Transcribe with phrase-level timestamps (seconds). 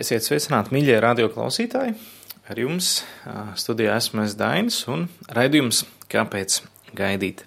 [0.00, 1.90] Esiet sveicināti, mīļie radioklausītāji!
[2.48, 3.02] Ar jums
[3.60, 6.56] studijā esmu es Dainis un raidījums Kāpēc
[6.96, 7.42] gaidīt?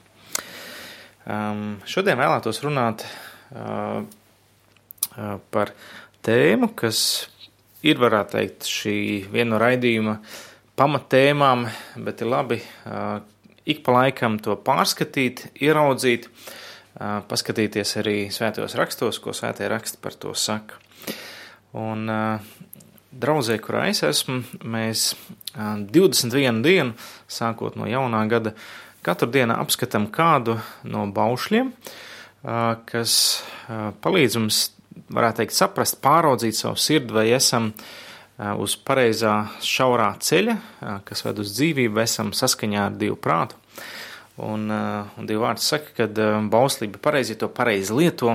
[1.26, 3.08] Um, šodien vēlētos runāt
[3.58, 4.06] uh,
[5.50, 5.74] par
[6.22, 7.02] tēmu, kas
[7.82, 8.96] ir, varētu teikt, šī
[9.34, 10.20] viena no raidījuma
[10.78, 11.66] pamatēmām,
[12.06, 13.18] bet ir labi uh,
[13.66, 20.22] ik pa laikam to pārskatīt, ieraudzīt, uh, paskatīties arī svētajos rakstos, ko svētie raksti par
[20.22, 20.83] to saka.
[21.74, 22.06] Un
[23.14, 25.14] draudzē, kurā es esmu, mēs
[25.56, 26.94] 21 dienu,
[27.30, 28.54] sākot no jaunā gada,
[29.06, 31.74] katru dienu apskatām kādu no baušļiem,
[32.90, 33.18] kas
[34.06, 34.62] palīdz mums,
[35.14, 37.72] varētu teikt, saprast, pāraudzīt savu sirdi, vai esam
[38.62, 40.58] uz pareizā šaurā ceļa,
[41.08, 43.58] kas ved uz dzīvību, vai esam saskaņā ar Dievu prātu.
[44.42, 48.34] Un, un Dieva vārds saka, ka bauslība pareizi to pareizi lieto,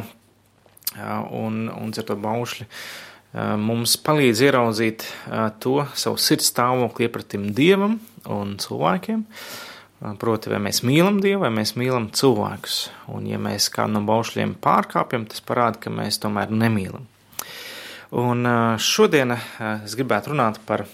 [0.98, 2.66] un, un ar to baušļu
[3.34, 5.06] mums palīdz ieraudzīt
[5.62, 7.98] to savu sirds stāvokli iepratim Dievam
[8.29, 9.24] un cilvēkiem.
[10.23, 12.79] Proti, vai mēs mīlam Dievu, vai mēs mīlam cilvēkus.
[13.10, 17.09] Un, ja mēs kādu no baušļiem pārkāpjam, tas parāda, ka mēs tomēr nemīlam.
[18.15, 18.46] Un
[18.80, 20.87] šodien es gribētu runāt par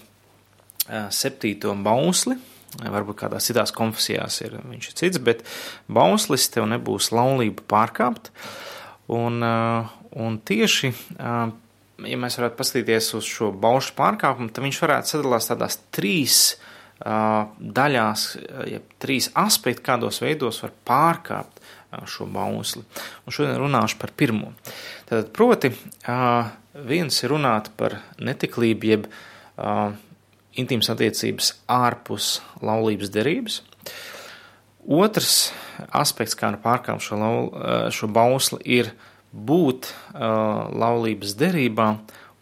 [1.13, 2.35] septīto bausli.
[2.75, 5.45] Varbūt kādās citās konfesijās ir viņš ir cits, bet
[5.87, 8.33] bauslis tev nebūs laulība pārkāpt.
[9.15, 10.91] Un, un tieši
[12.03, 17.45] ja mēs varētu paskatīties uz šo baušu pārkāpumu, tad viņš varētu sadalīties tādās trīs uh,
[17.59, 18.25] daļās,
[18.71, 22.83] ja trīs aspekti, kādos veidos var pārkāpt uh, šo bausli.
[23.25, 24.51] Un šodien runāšu par pirmo.
[25.09, 26.51] Tad, proti, uh,
[26.87, 29.95] viens ir runāt par netiklību, jeb uh,
[30.59, 33.61] intīmas attiecības ārpus laulības derības.
[34.85, 35.49] Otrs
[35.95, 37.47] aspekts, kā pārkāpt šo, laul,
[37.91, 41.89] šo bausli, ir uh, būt uh, laulības derībā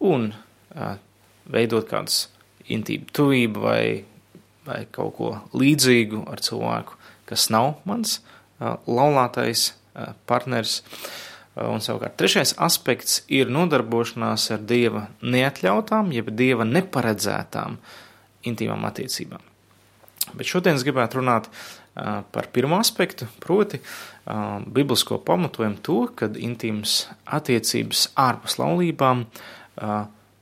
[0.06, 0.96] un uh,
[1.50, 2.28] veidot kādas
[2.72, 3.84] intīmu tuvību vai,
[4.68, 6.98] vai kaut ko līdzīgu ar cilvēku,
[7.30, 10.82] kas nav mans uh, laulātais uh, partners.
[11.54, 17.78] Uh, un savukārt trešais aspekts ir nodarbošanās ar dieva neatļautām, jeb dieva neparedzētām
[18.50, 19.42] intīmām attiecībām.
[20.34, 23.80] Bet šodien es gribētu runāt uh, par pirmo aspektu, proti,
[24.66, 29.26] biblisko pamatojumu to, ka intīmas attiecības ārpus laulībām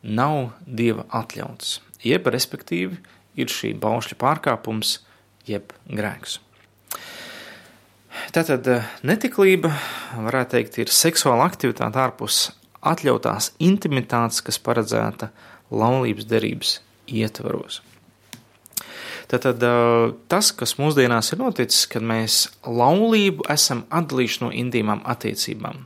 [0.02, 3.02] nav dieva atļauts, jeb respektīvi
[3.40, 5.00] ir šī baušļa pārkāpums,
[5.48, 6.40] jeb grēks.
[8.36, 8.68] Tātad
[9.08, 9.72] netiklība,
[10.28, 12.50] varētu teikt, ir seksuāla aktivitāte ārpus
[12.82, 15.32] atļautās intimitātes, kas paredzēta
[15.72, 16.76] laulības derības
[17.08, 17.82] ietvaros.
[19.32, 19.64] Tātad
[20.28, 25.86] tas, kas mūsdienās ir noticis, kad mēs laulību esam atdalījuši no intīmām attiecībām.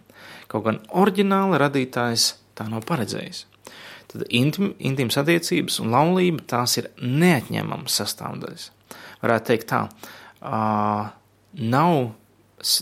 [0.49, 3.43] Kaut gan oriģināli radītājs tā nav paredzējis.
[4.09, 8.69] Tad intim, intīmas attiecības un laulība tās ir neatņemamas sastāvdaļas.
[9.21, 11.09] Varētu teikt tā, uh,
[11.75, 11.97] nav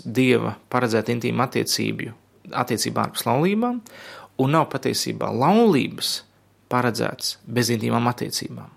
[0.05, 2.11] dieva paredzēta intīma attiecību,
[2.63, 3.81] attiecībā ārpus laulībām,
[4.43, 6.15] un nav patiesībā laulības
[6.71, 8.71] paredzēts bez intīmām attiecībām.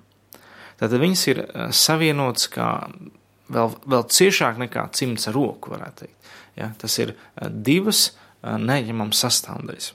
[0.81, 2.71] Tātad viņas ir eh, savienotas kā
[3.53, 6.33] vēl, vēl ciešāk nekā cimds ar roku, varētu teikt.
[6.57, 9.93] Ja, tas ir eh, divas eh, neņemamas sastāvdaļas.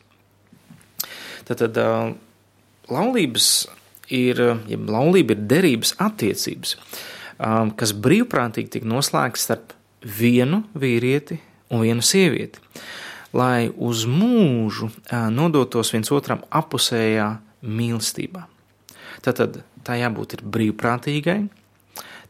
[1.52, 1.76] Tātad
[2.88, 3.46] laulības
[4.14, 6.76] ir, ja laulība ir derības attiecības,
[7.76, 9.74] kas brīvprātīgi tika noslēgts starp
[10.06, 11.40] vienu vīrieti
[11.74, 12.62] un vienu sievieti,
[13.34, 14.92] lai uz mūžu
[15.34, 17.28] nodotos viens otram apusējā
[17.66, 18.46] mīlestībā.
[19.26, 21.40] Tātad tā jābūt brīvprātīgai,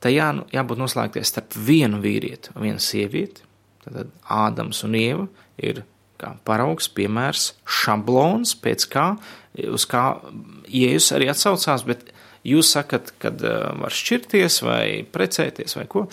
[0.04, 3.48] tā jā, jābūt noslēgties starp vienu vīrieti un vienu sievieti.
[3.82, 5.26] Tad Ādams un Ieva
[5.62, 5.84] ir
[6.22, 9.06] kā paraugs, piemērs, šablons, pēc kā,
[9.72, 10.04] uz kā
[10.70, 12.12] Jēzus arī atsaucās, bet
[12.48, 16.06] jūs sakat, kad uh, var šķirties vai precēties vai ko,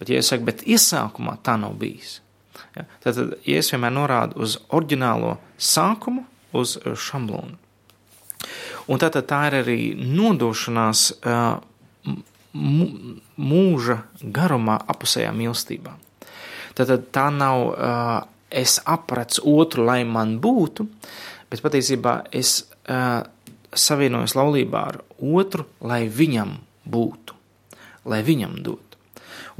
[0.00, 2.18] bet Jēzus saka, bet iesākumā tā nav bijis.
[2.76, 2.86] Ja?
[3.04, 6.24] Tad Jēzus vienmēr norāda uz oriģinālo sākumu,
[6.56, 7.58] uz šablonu.
[8.88, 11.10] Un tātad tā ir arī nodošanās
[12.54, 15.94] mūža garumā, apusējā mīlestībā.
[16.78, 17.74] Tātad tā nav
[18.50, 20.86] es apracu otru, lai man būtu,
[21.50, 22.64] bet patiesībā es
[23.70, 26.56] savienojos laulībā ar otru, lai viņam
[26.90, 27.36] būtu,
[28.10, 28.98] lai viņam dotu.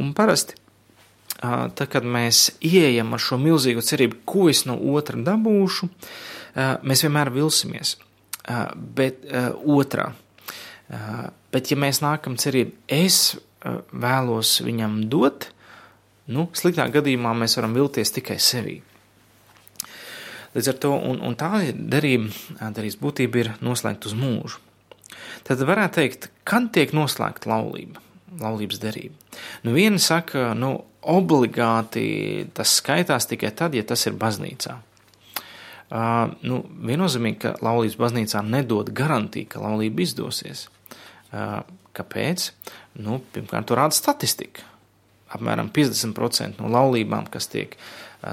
[0.00, 0.56] Un parasti,
[1.38, 5.90] tad, kad mēs ieejam ar šo milzīgo cerību, ko es no otra dabūšu,
[6.82, 7.98] mēs vienmēr vilsimies–
[8.74, 9.24] bet
[9.64, 10.10] otrā.
[11.50, 13.36] Bet, ja mēs nākam cerību, es
[13.92, 15.50] vēlos viņam dot,
[16.30, 18.80] nu, sliktā gadījumā mēs varam vilties tikai sevī.
[20.54, 22.32] Līdz ar to, un, un tā derība,
[22.74, 24.58] derības būtība ir noslēgta uz mūžu.
[25.46, 28.02] Tad varētu teikt, kad tiek noslēgta laulība,
[28.40, 29.14] laulības derība.
[29.62, 34.74] Nu, viena saka, nu, obligāti tas skaitās tikai tad, ja tas ir baznīcā.
[35.90, 40.68] Nu, viennozīmīgi, ka laulības baznīcā nedod garantiju, ka laulība izdosies.
[41.30, 42.50] Kāpēc?
[43.02, 44.62] Nu, pirmkārt, to rāda statistika.
[45.34, 47.74] Apmēram 50% no laulībām, kas tiek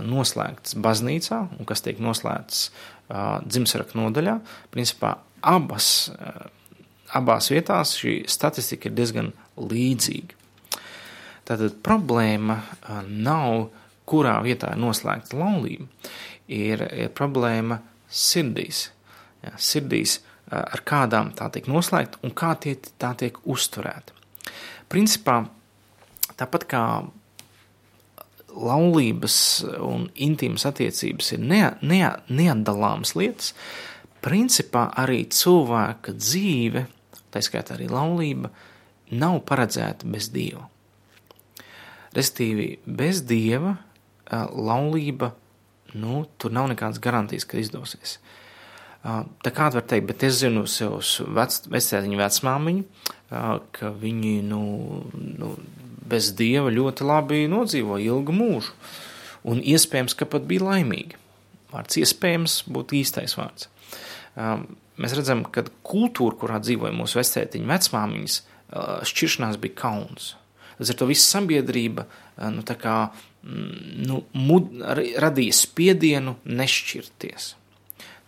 [0.06, 2.69] noslēgtas baznīcā un kas tiek noslēgtas
[3.07, 4.38] dzimšanas nodaļā,
[4.74, 6.12] principā abas,
[7.15, 10.36] abās vietās šī statistika ir diezgan līdzīga.
[11.48, 12.59] Tātad problēma
[13.07, 13.69] nav,
[14.09, 15.88] kurā vietā ir noslēgta laulība,
[16.47, 16.83] ir,
[17.15, 18.88] problēma sirdīs.
[19.44, 24.15] Jā, sirdīs, ar kādām tā tiek noslēgta un kā tie, tā tiek uzturēta.
[24.88, 25.41] Principā,
[26.39, 26.83] tāpat kā
[28.57, 29.38] laulības
[29.83, 33.51] un intīmas attiecības ir ne, ne, neatdalāmas lietas,
[34.23, 36.88] principā arī cilvēka dzīve,
[37.33, 38.51] tā skaitā arī laulība,
[39.13, 40.65] nav paredzēta bez Dieva.
[42.17, 43.75] Restīvi, bez dieva
[44.31, 45.29] laulība,
[45.97, 48.17] nu, tur nav nekādas garantijas, ka izdosies.
[49.07, 53.03] Tā kā var teikt, bet es zinu savus vec, vecētiņu vecmāmiņu,
[53.75, 54.61] ka viņi, nu,
[55.13, 55.51] nu,
[56.07, 58.73] bez dieva ļoti labi nodzīvo ilgu mūžu.
[59.47, 61.19] Un iespējams, ka pat bija laimīgi.
[61.71, 63.69] Vārds iespējams būtu īstais vārds.
[64.97, 68.38] Mēs redzam, ka kultūra, kurā dzīvoja mūsu vecētiņu vecmāmiņas,
[69.07, 70.33] šķiršanās bija kauns.
[70.77, 72.97] Līdz ar to visa sabiedrība eh, nu, kā,
[73.44, 73.77] mm,
[74.07, 74.74] nu, mud,
[75.21, 77.53] radīja spiedienu nešķirties.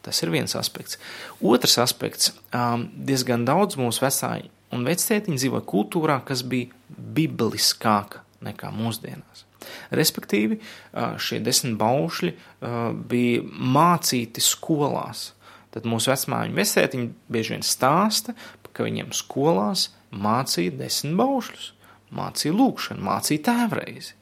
[0.05, 0.97] Tas ir viens aspekts.
[1.43, 8.71] Otrs aspekts um,- diezgan daudz mūsu vecāki un vecētiņi dzīvoja kultūrā, kas bija bibliskāka nekā
[8.73, 9.43] mūsdienās.
[9.91, 12.77] Respektīvi, uh, šie desmit baušļi uh,
[13.11, 15.33] bija mācīti skolās.
[15.69, 18.33] Tad mūsu vecmāmiņa vesētiņi bieži vien stāsta,
[18.73, 21.73] ka viņiem skolās mācīja desmit baušļus
[22.15, 24.15] mācīja lūgšanu, mācīja tēvreizi.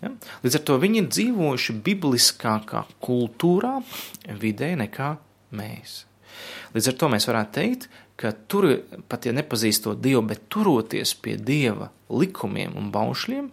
[0.00, 0.12] Ja?
[0.44, 3.78] Līdz ar to viņi ir dzīvojuši bibliskākā kultūrā,
[4.40, 5.14] vidē nekā
[5.56, 6.04] mēs.
[6.74, 7.88] Līdz ar to mēs varētu teikt,
[8.20, 8.68] ka tur,
[9.08, 13.48] pat ja nepazīstot Dievu, bet turoties pie Dieva likumiem un baušļiem,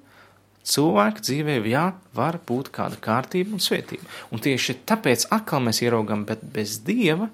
[0.68, 4.08] cilvēka dzīvē jā, var būt kāda kārtība un svētība.
[4.32, 7.30] Un tieši tāpēc atkal mēs ieraugam, bet bez Dieva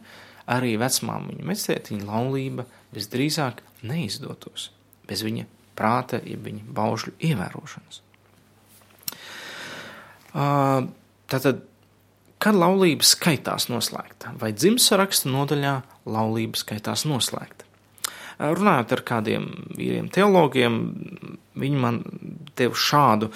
[0.53, 4.69] arī vecmāmiņa mecētiņa laulība visdrīzāk neizdotos.
[5.09, 5.47] Bez viņa
[5.77, 8.01] prāta, jeb viņa baušļu ievērošanas.
[10.33, 11.61] Tātad,
[12.41, 15.75] kad laulība skaitās noslēgta, vai dzimšanas nodaļā
[16.09, 17.69] laulība skaitās noslēgta?
[18.43, 19.45] Runājot ar kādiem
[19.77, 20.79] vīriem teologiem,
[21.59, 22.01] viņi man
[22.57, 23.29] deva šādu,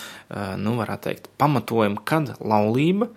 [0.58, 3.12] nu, varētu teikt, pamatojumu, kad laulība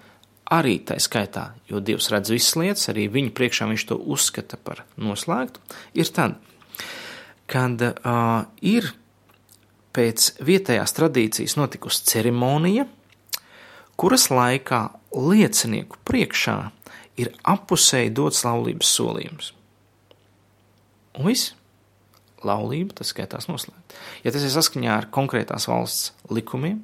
[0.50, 4.84] arī tā skaitā, jo Dievs redz visas lietas, arī viņa priekšā viņš to uzskata par
[5.00, 5.62] noslēgtu,
[5.96, 6.37] ir tad,
[7.50, 8.90] kad uh, ir
[9.97, 12.87] pēc vietējās tradīcijas notikusi ceremonija,
[14.01, 14.83] kuras laikā
[15.13, 16.59] liecinieku priekšā
[17.21, 19.51] ir apusēji dots laulības solījums.
[21.19, 21.53] Un viss
[22.47, 23.97] laulība, tas skaitās noslēgt.
[24.25, 26.79] Ja tas ir saskaņā ar konkrētās valsts likumiem,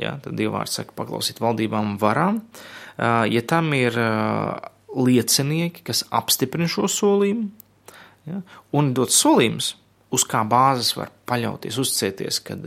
[0.00, 2.42] ja, tad Dievvvārds saka paklausīt valdībām un varām.
[2.98, 3.96] Ja tam ir
[4.90, 7.48] liecinieki, kas apstiprina šo solījumu,
[8.28, 8.42] ja,
[8.76, 9.74] un dot solījums,
[10.14, 12.66] uz kā bāzes var paļauties, uzticēties, kad,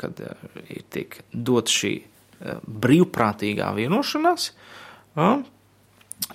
[0.00, 0.22] kad
[0.68, 1.94] ir tiek dot šī
[2.66, 4.50] brīvprātīgā vienošanās,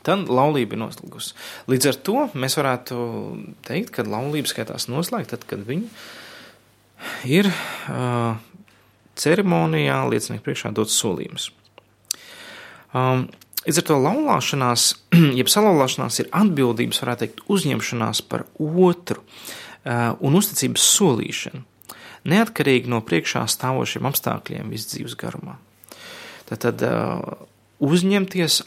[0.02, 1.36] tad laulība ir noslēgusi.
[1.70, 2.98] Līdz ar to mēs varētu
[3.68, 5.90] teikt, ka laulība skaitās noslēgta tad, kad viņi
[7.30, 7.50] ir
[9.22, 11.52] ceremonijā liecinieku priekšā dots solījums.
[13.62, 14.88] Līdz ar to laulāšanās,
[15.40, 19.22] jeb salauzšanās, ir atbildības, varētu teikt, uzņemšanās par otru.
[19.22, 21.64] Uh, un uzticības solīšanu,
[22.30, 25.58] neatkarīgi no priekšā stāvošiem apstākļiem visu dzīves garumā.
[26.52, 27.22] Tad uh,
[27.82, 28.62] uzņemties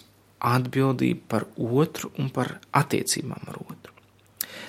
[0.44, 3.92] atbildību par otru un par attiecībām ar otru.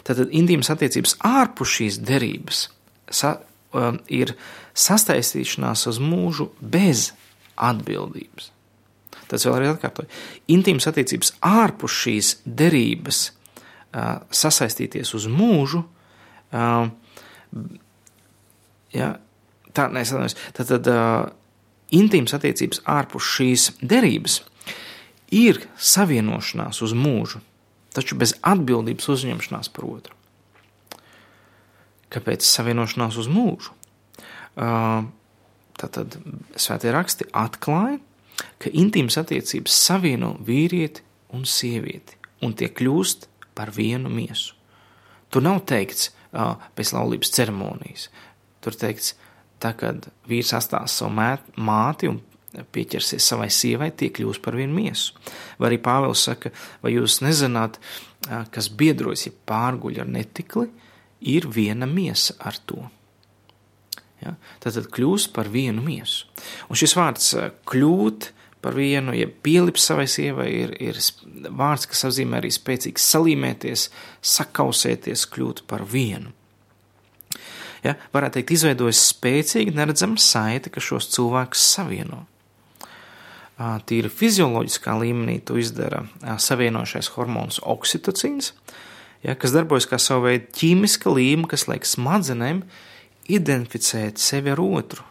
[0.05, 2.65] Tātad intīmas attiecības ārpus šīs derības
[3.09, 3.37] sa,
[3.73, 4.35] um, ir
[4.75, 7.09] sastaistīšanās uz mūžu bez
[7.55, 8.51] atbildības.
[9.31, 10.11] Tas vēl arī atkārtoju.
[10.53, 15.81] Intīmas attiecības ārpus šīs derības uh, sasaistīties uz mūžu
[16.55, 16.87] Uh,
[18.95, 19.15] ja,
[19.75, 20.05] tā, ne,
[20.55, 21.25] tad, tad uh,
[21.95, 24.39] intīmas attiecības ārpus šīs derības
[25.35, 27.41] ir savienošanās uz mūžu,
[27.95, 30.15] taču bez atbildības uzņemšanās par otru.
[32.13, 33.75] Kāpēc savienošanās uz mūžu?
[34.55, 35.03] Uh,
[35.75, 36.15] Tātad
[36.55, 37.99] svētie raksti atklāja,
[38.63, 41.03] ka intīmas attiecības savieno vīrieti
[41.35, 44.55] un sievieti, un tie kļūst par vienu miesu.
[45.31, 46.13] Tur nav teikts
[46.75, 48.07] pēc laulības ceremonijas.
[48.63, 49.13] Tur teikts,
[49.61, 52.21] tā, kad vīrs atstās savu māti un
[52.75, 55.15] pieķersies savai sievai, tie kļūs par vienu miesu.
[55.59, 56.51] Vai arī Pāvils saka,
[56.83, 60.69] vai jūs nezināt, uh, kas biedrojas, ja pārguļ ar netikli,
[61.25, 62.79] ir viena miesa ar to.
[64.21, 64.35] Ja?
[64.63, 66.29] Tad kļūst par vienu miesu.
[66.69, 67.33] Un šis vārds
[67.69, 68.31] kļūt
[68.65, 70.97] par vienu, ja pielips savai sievai, ir, ir
[71.53, 73.89] vārds, kas apzīmē arī spēcīgi salīmēties,
[74.35, 76.33] sakausēties, kļūt par vienu.
[77.85, 82.23] Ja, varētu teikt, izveidojas spēcīga, neredzama saite, kas šos cilvēkus savieno.
[83.87, 86.01] Tīri fizioloģiskā līmenī to izdara
[86.41, 88.51] savienošais hormons oksitocīns,
[89.23, 92.65] ja, kas darbojas kā sava veida ķīmiska līme, kas liek smadzenēm
[93.31, 95.05] identificēt sevi ar otru.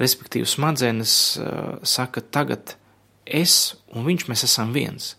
[0.00, 2.76] Respektīvi, smadzenes uh, saka, tagad
[3.26, 5.14] es un viņš, mēs esam viens.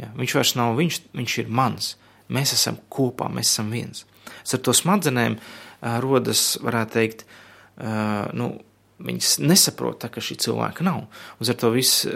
[0.00, 1.94] Ja, viņš vairs nav viņš, viņš ir mans.
[2.32, 4.06] Mēs esam kopā, mēs esam viens.
[4.42, 8.54] Ar to smadzenēm uh, rodas, varētu teikt, uh, nu,
[9.02, 11.08] viņas nesaprot, tā, ka šī cilvēka nav.
[11.42, 12.06] Ar to viss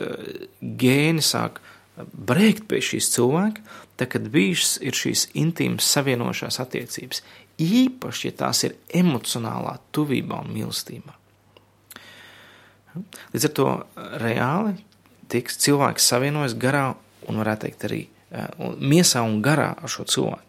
[0.63, 1.59] gēni sāk
[1.97, 3.65] brēkt pie šīs cilvēka,
[3.97, 7.23] tad, kad bijis ir šīs intīmas savienošās attiecības,
[7.63, 11.16] īpaši, ja tās ir emocionālā tuvībā un mīlestībā.
[13.35, 13.69] Līdz ar to
[14.23, 14.76] reāli
[15.33, 16.91] tiks cilvēks savienojas garā
[17.26, 18.03] un varētu teikt arī
[18.81, 20.43] miesā un garā ar šo cilvēku.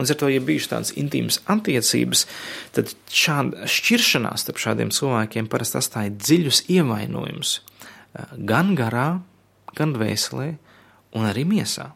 [0.00, 2.24] Un ar to, ja bijušas tādas intīmas attiecības,
[2.72, 7.58] tad šāda šķiršanās starp šādiem cilvēkiem parasti atstāja dziļus ievainojumus
[8.34, 9.20] gan garā,
[9.76, 10.54] gan dvēselē,
[11.16, 11.90] un arī miesā.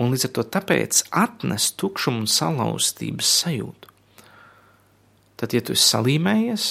[0.00, 3.90] Un līdz ar to tāpēc atnes tukšumu un salauztības sajūtu.
[5.40, 6.66] Tad, ja tu esi salīmējies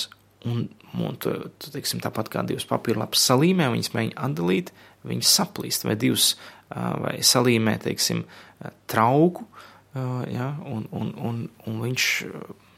[0.50, 1.32] un Un tu,
[1.62, 4.72] tu teiksim, tāpat kā divas papīra lapas salīmē, viņas mēģina atdalīt,
[5.06, 6.32] viņas saplīst, vai divas
[6.70, 8.24] vai salīmē, teiksim,
[8.90, 9.46] trauku,
[10.30, 12.08] ja, un, un, un, un viņš,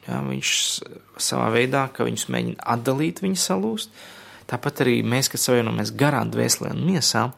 [0.08, 0.52] ja, viņš
[1.20, 3.96] savā veidā, ka viņus mēģina atdalīt, viņi salūst.
[4.52, 7.30] Tāpat arī mēs, kad savienojamies garā dvēselē un miesā,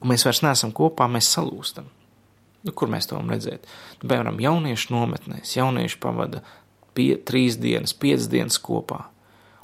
[0.00, 1.88] un mēs vairs neesam kopā, mēs salūstam.
[2.64, 3.68] Nu, kur mēs to varam redzēt?
[4.00, 6.42] Nu, piemēram, jauniešu nometnēs, jaunieši pavada
[6.96, 9.04] pie, trīs dienas, piecas dienas kopā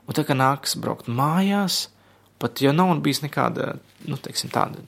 [0.05, 1.89] Un tā kā nāks braukt mājās,
[2.43, 3.75] pat ja nav bijis nekāda,
[4.09, 4.83] nu, teiksim, tāda,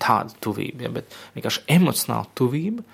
[0.00, 2.84] tāda tuvība, ja, bet vienkārši emocionāla tuvība,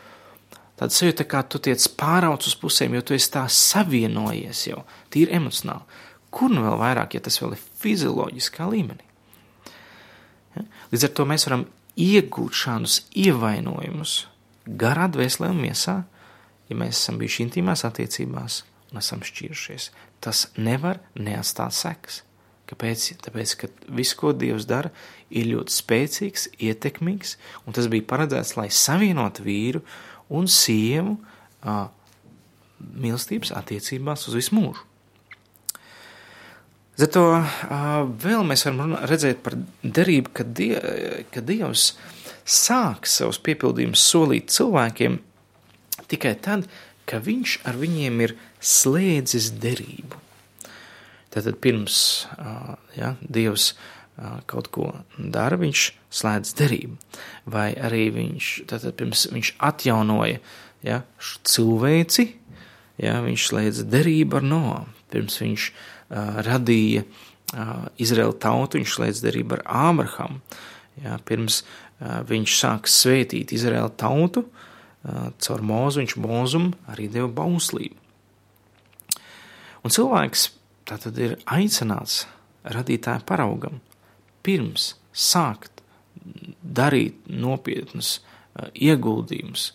[0.81, 5.37] tad sajūta, kā tu tiec pārauc uz pusēm, jo tu esi tā savienojies jau, tīri
[5.39, 6.01] emocionāli.
[6.31, 9.07] Kur nu vēl vairāk, ja tas vēl ir fizioloģiskā līmenī?
[10.57, 10.65] Ja?
[10.93, 11.67] Līdz ar to mēs varam
[12.01, 14.17] iegūt šādus ievainojumus
[14.81, 15.97] garā, dvēselē un miesā,
[16.71, 22.23] ja mēs esam bijuši intīmās attiecībās un esam šķīrušies tas nevar neatstāt sekas.
[22.71, 23.07] Kāpēc?
[23.25, 24.93] Tāpēc, ka viss, ko Dievs dara,
[25.31, 27.35] ir ļoti spēcīgs, ietekmīgs,
[27.67, 29.83] un tas bija paredzēts, lai savienotu vīru
[30.31, 31.89] un sievu uh,
[32.79, 34.87] mīlestības attiecībās uz visu mūžu.
[37.01, 37.49] Zato uh,
[38.23, 40.75] vēl mēs varam redzēt par derību, ka, die,
[41.33, 41.95] ka Dievs
[42.45, 45.19] sāk savus piepildījumus solīt cilvēkiem
[46.11, 46.67] tikai tad,
[47.11, 50.19] ka Viņš ar viņiem ir slēdzis derību.
[51.31, 52.27] Tātad pirms
[52.97, 53.73] ja, Dievs
[54.51, 56.99] kaut ko dara, viņš slēdz derību.
[57.51, 60.41] Vai arī viņš, tātad pirms viņš atjaunoja
[60.87, 61.01] ja,
[61.47, 62.27] cilvēci,
[63.01, 64.81] ja, viņš slēdz derību ar Noā.
[65.11, 70.43] Pirms viņš uh, radīja uh, Izraēla tautu, viņš slēdz derību ar Ābrahamu.
[71.01, 74.60] Ja, pirms uh, viņš sāk svētīt Izraēla tautu, uh,
[75.03, 77.97] caur mūzu viņš mūzumu arī deva bauslību.
[79.81, 80.51] Un cilvēks
[80.89, 82.27] tā tad ir aicināts
[82.69, 83.81] radītāja paraugam
[84.45, 85.81] pirms sākt
[86.61, 89.71] darīt nopietnus uh, ieguldījumus,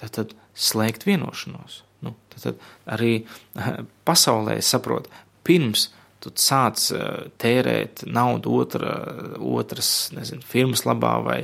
[0.00, 1.82] tad slēgt vienošanos.
[2.04, 5.10] Nu, tad arī uh, pasaulē saprot,
[5.46, 8.94] pirms tu sāc uh, tērēt naudu otra,
[9.38, 11.38] otras nezinu, firmas labā vai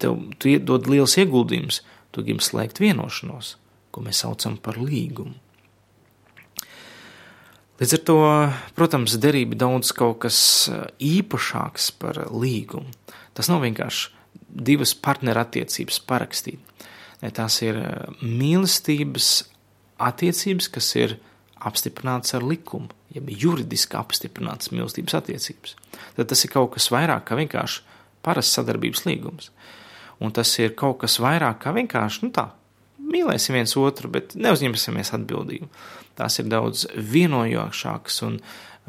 [0.00, 3.54] tev, tu dod liels ieguldījums, tu gribi slēgt vienošanos,
[3.90, 5.36] ko mēs saucam par līgumu.
[7.80, 8.16] Līdz ar to,
[8.76, 10.38] protams, derība daudz kaut kas
[10.68, 12.92] eh, īpašāks par līgumu.
[13.32, 14.10] Tas nav vienkārši
[14.50, 16.60] divas partnerattiecības parakstīt.
[17.20, 19.30] Tās ir eh, mīlestības
[20.00, 21.16] attiecības, kas ir
[21.60, 25.74] apstiprināts ar likumu, jeb juridiski apstiprināts mīlestības attiecības.
[26.16, 27.82] Tad tas ir kaut kas vairāk kā vienkārši
[28.24, 29.50] parasts sadarbības līgums.
[30.20, 32.50] Un tas ir kaut kas vairāk kā vienkārši, nu tā,
[33.10, 35.68] mīlēsim viens otru, bet neuzņemsimies atbildību.
[36.18, 38.40] Tās ir daudz vienojošākas un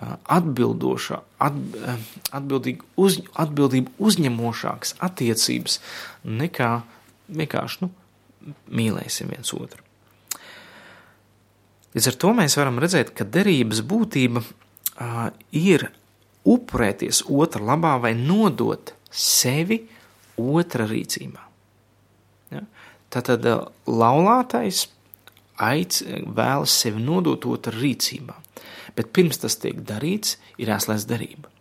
[0.01, 5.77] atbildošā, atbildīgi uz, atbildību uzņemošākas attiecības
[6.25, 6.71] nekā
[7.31, 7.91] vienkārši nu,
[8.73, 9.83] mīlēsim viens otru.
[11.91, 15.89] Līdz ar to mēs varam redzēt, ka derības būtība uh, ir
[16.47, 19.83] upurēties otra labā vai nodot sevi
[20.41, 21.43] otra rīcībā.
[22.51, 22.65] Ja?
[23.11, 23.45] Tātad
[23.87, 24.85] laulātais
[25.61, 26.01] aic,
[26.35, 28.35] vēlas sevi nodot otra rīcībā,
[28.97, 31.51] bet pirms tas tiek darīts, ir jāslēdz derība.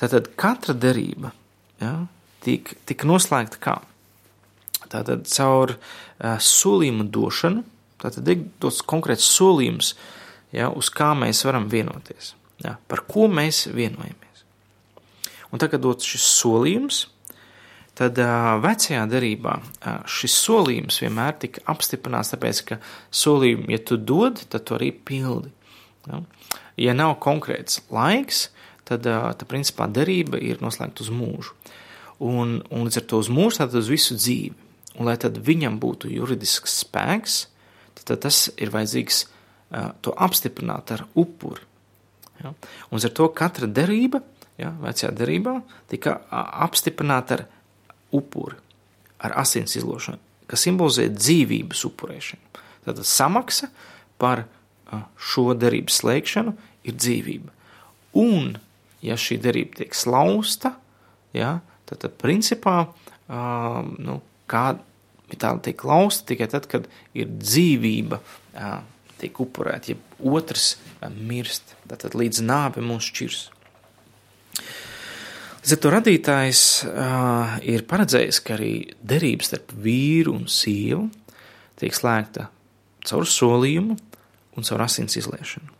[0.00, 1.30] Tātad katra derība
[1.82, 2.06] ja,
[2.44, 3.76] tika, tika noslēgta kā?
[4.90, 7.64] Tātad caur uh, solījumu došanu,
[8.02, 9.94] tātad ir dots konkrēts solījums,
[10.54, 14.44] ja, uz kā mēs varam vienoties, ja, par ko mēs vienojamies.
[15.54, 17.04] Un tagad dots šis solījums,
[17.98, 18.18] tad
[18.64, 22.80] vecajā derībā uh, šis solījums vienmēr tika apstiprināts, tāpēc, ka
[23.14, 25.52] solījumu, ja tu dod, tad tu arī pildi.
[26.08, 26.20] Ja,
[26.80, 28.48] ja nav konkrēts laiks,
[28.84, 31.54] tad, tad principā derība ir noslēgta uz mūžu.
[32.24, 34.54] Un, un līdz ar to uz mūžu, tad uz visu dzīvi.
[35.00, 37.38] Un lai tad viņam būtu juridisks spēks,
[38.04, 39.24] tad, tas ir vajadzīgs
[40.04, 41.64] to apstiprināt ar upuri.
[42.42, 42.52] Ja?
[42.90, 44.20] Un ar to katra derība,
[44.60, 45.56] ja, vecajā derībā,
[45.90, 47.44] tika apstiprināta ar
[48.14, 48.58] upuri,
[49.24, 52.62] ar asins izlošanu, kas simbolizē dzīvības upurēšanu.
[52.84, 53.70] Tātad samaksa
[54.20, 54.44] par
[55.18, 56.54] šo derību slēgšanu
[56.84, 57.52] ir dzīvība.
[58.20, 58.54] Un,
[59.04, 60.74] ja šī derība tiek slausta,
[61.34, 64.66] ja, tad, tad principā uh, nu, kā
[65.34, 68.76] tā tiek lausta tikai tad, kad ir dzīvība, uh,
[69.18, 73.42] tiek upurēta, ja otrs uh, mirst, tad, tad līdz nāve mūs šķirs.
[75.64, 81.06] Līdz ar to radītājs uh, ir paredzējis, ka arī derības starp vīru un sievu
[81.80, 82.50] tiek slēgta
[83.08, 83.96] caur solījumu
[84.60, 85.72] un caur asins izliešanu.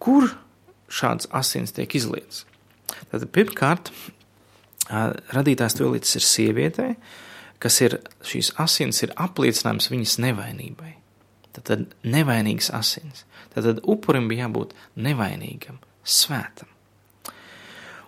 [0.00, 0.30] Kur
[0.88, 2.46] šāds asins tiek izlietas?
[3.12, 6.90] Tātad pirmkārt, uh, radītājs to līdz ir sievietei,
[7.60, 10.94] kas ir šīs asins ir apliecinājums viņas nevainībai.
[11.60, 13.26] Tātad nevainīgs asins.
[13.52, 16.72] Tātad upurim bija jābūt nevainīgam, svētam.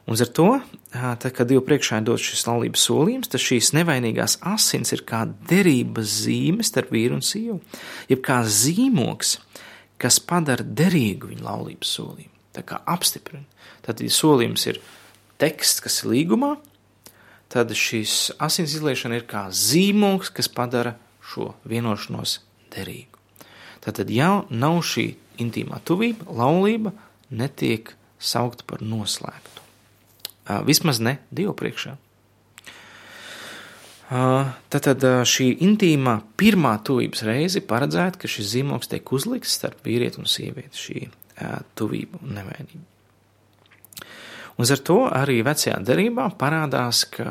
[0.06, 0.60] Un ar to,
[0.92, 5.24] tad, kad Dievu priekšā ir dots šis laulības solījums, tad šīs nevainīgās asins ir kā
[5.50, 7.58] derības zīme starp vīru un sievu,
[8.06, 9.40] jeb kā zīmoks,
[9.98, 12.32] kas padara derīgu viņa laulības solījumu.
[12.54, 13.44] Tā kā apstiprina.
[13.82, 14.78] Tad, ja solījums ir
[15.42, 16.54] teksts, kas ir līgumā,
[17.52, 20.94] tad šīs asins izliešana ir kā zīmoks, kas padara
[21.26, 22.38] šo vienošanos
[22.76, 23.18] derīgu.
[23.82, 25.10] Tātad jau nav šī
[25.42, 26.94] intīmā tuvība, laulība
[27.34, 29.65] netiek saukta par noslēgtu.
[30.66, 31.96] Vismaz ne Dievu priekšā.
[34.06, 40.30] Tātad šī intīmā pirmā tuvības reize paredzēta, ka šis zīmogs tiek uzlikts starp vīrieti un
[40.30, 41.00] sievieti, šī
[41.78, 42.84] tuvība un nevainība.
[44.56, 47.26] Un ar to arī vecajā derībā parādās, ka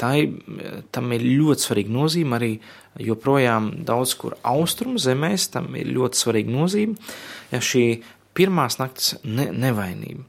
[0.00, 0.30] tai,
[0.94, 2.52] tam ir ļoti svarīga nozīme arī
[3.04, 6.96] joprojām daudz kur austrumu zemēs, tam ir ļoti svarīga nozīme,
[7.52, 7.84] ja šī
[8.36, 10.24] pirmās nakts ne, nevainība.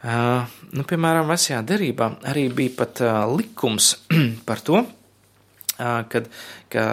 [0.00, 3.92] Uh, nu, piemēram, vecajā derībā arī bija pat uh, likums
[4.48, 6.30] par to, uh, kad,
[6.72, 6.84] ka,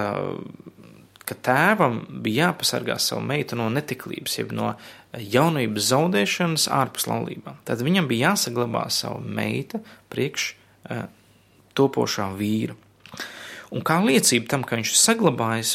[1.23, 4.73] ka tēvam bija jāpasargā savu meitu no netiklības, jeb no
[5.15, 7.61] jaunības zaudēšanas ārpus laulībām.
[7.63, 9.79] Tad viņam bija jāsaglabā savu meita
[10.11, 10.49] priekš
[11.79, 12.75] topošā vīra.
[13.71, 15.73] Un kā liecība tam, ka viņš ir saglabājis,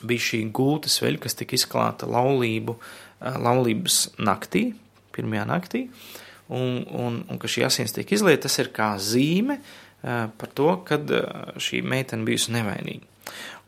[0.00, 2.78] bija šī gultas veļa, kas tika izklāta laulību,
[3.20, 4.70] laulības naktī,
[5.12, 6.20] pirmajā naktī, uh,
[6.52, 10.68] un, un, un ka šī asins tiek izlieta, tas ir kā zīme uh, par to,
[10.88, 13.08] ka uh, šī meitene bijusi nevainīga.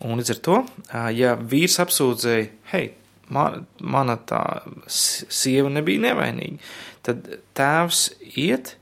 [0.05, 2.90] Un līdz ar to, uh, ja vīrs apsūdzēja, hei,
[3.33, 4.42] man, mana tā
[4.90, 6.61] sieva nebija nevainīga,
[7.07, 8.77] tad tēvs iet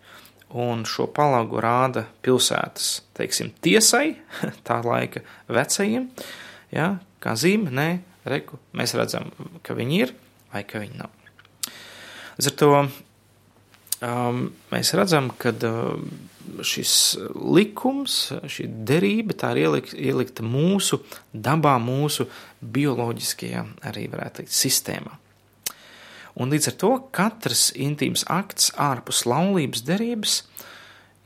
[0.53, 4.17] un šo palāgu rāda pilsētas, teiksim, tiesai,
[4.67, 6.11] tā laika vecajiem,
[6.75, 7.89] ja, kā zīme, nē,
[8.29, 9.31] reku, mēs redzam,
[9.65, 10.15] ka viņi ir
[10.53, 11.19] vai ka viņi nav.
[12.37, 12.71] Līdz ar to
[14.03, 16.01] mēs redzam, ka uh,
[16.67, 16.95] šis
[17.35, 18.17] likums,
[18.51, 21.01] šī derība, tā ir ielikta, ielikta mūsu
[21.33, 22.27] dabā, mūsu
[22.63, 25.19] bioloģiskajā, arī varētu teikt, sistēmā.
[26.41, 30.39] Un līdz ar to katrs intīms akts ārpus laulības derības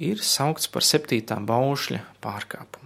[0.02, 2.84] ir saukts par septītā baušļa pārkāpumu.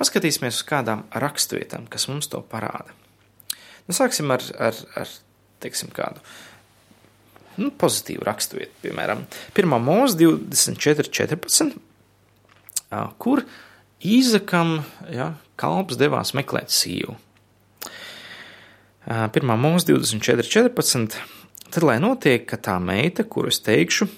[0.00, 2.92] Paskatīsimies uz kādām raksturvietām, kas mums to parāda.
[3.88, 5.10] Nu, sāksim ar, ar, ar
[5.60, 6.49] teiksim, kādu uh,
[7.58, 8.76] nu, pozitīvu raksturvietu.
[8.84, 9.24] Piemēram,
[9.56, 9.74] 1.
[9.86, 11.74] mūzika 24, 14,
[13.18, 13.44] kur
[14.00, 14.78] Īzakam
[15.12, 17.18] ja, kalps devās meklēt sīvu.
[19.34, 21.18] Pirmā mūzika 24, 14.
[21.70, 24.08] Tad, lai notiek, ka tā meita, kuru es teikšu,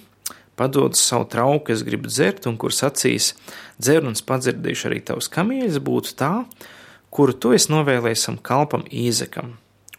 [0.57, 3.33] padod savu trauku, es gribu dzert, un kur sacīs,
[3.77, 6.31] dzer un padzirdīšu arī tavus kamieļus, būtu tā,
[7.13, 9.53] kuru tu esi novēlējis sam kalpam Īzekam.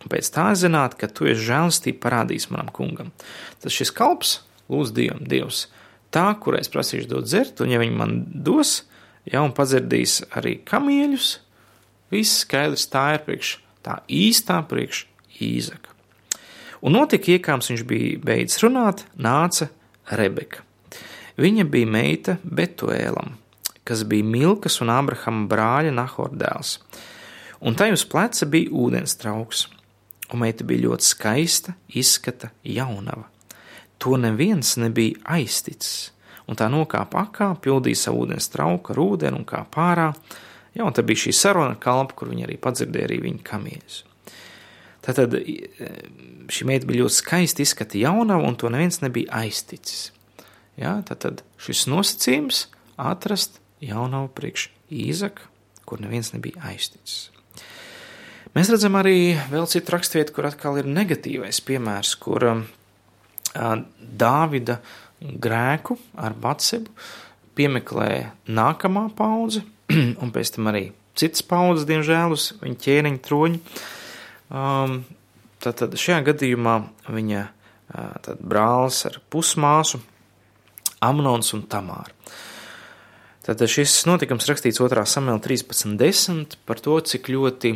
[0.04, 3.14] Un pēc tā zināt, ka tu esi žēlastība parādījis manam kungam.
[3.62, 4.38] Tad šis kalps
[4.72, 5.66] lūdz Dievam, Dievs,
[6.14, 8.82] tā, kurai es prasīšu dot dzert, un ja viņi man dos,
[9.28, 11.30] ja un padzirdīs arī kamieļus,
[12.12, 15.06] viss skaidrs tā ir priekš, tā īstā priekš
[15.42, 15.90] Īzaka.
[16.84, 19.70] Un notika iekāms viņš bija beidzis runāt, nāca
[20.12, 20.62] Rebeka.
[21.40, 23.32] Viņa bija meita Betuēlam,
[23.88, 26.76] kas bija Milkas un Abrahama brāļa Nahordēls,
[27.64, 29.64] un tai uz pleca bija ūdens trauks,
[30.32, 33.28] un meita bija ļoti skaista, izskata jaunava.
[34.02, 36.10] To neviens nebija aizticis,
[36.48, 40.10] un tā nokāpa akā, pildīja savu ūdens trauku ar ūdeni un kā pārā,
[40.74, 44.00] ja, un tad bija šī saruna kalpa, kur viņi arī padzirdēja arī viņa kamieļus.
[45.04, 50.08] Tātad šī meita bija ļoti skaisti izskata jaunava, un to neviens nebija aizticis.
[50.80, 52.64] Ja, tātad šis nosacījums
[52.98, 55.46] atrast jaunavu priekš Īzaka,
[55.84, 57.28] kur neviens nebija aizticis.
[58.54, 62.46] Mēs redzam arī vēl citu raksturvietu, kur atkal ir negatīvais piemērs, kur
[63.54, 64.78] Dāvida
[65.20, 66.94] grēku ar Batsebu
[67.58, 68.10] piemeklē
[68.50, 69.64] nākamā paudze,
[70.22, 70.88] un pēc tam arī
[71.18, 73.60] citas paudzes, diemžēl, uz viņa ķēniņa troņa.
[74.54, 75.02] Um,
[75.64, 76.74] Tātad šajā gadījumā
[77.08, 77.44] viņa
[78.24, 80.00] tad, brālis ar pusmāsu,
[81.04, 82.12] Amnons un Tamāra.
[83.44, 85.04] Tātad šis notikums rakstīts 2.
[85.08, 87.74] samēlā 13.10 par to, cik ļoti